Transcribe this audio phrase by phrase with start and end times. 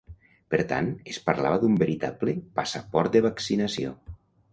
[0.53, 3.93] Per tant, es parlava d’un veritable “passaport de vaccinació”.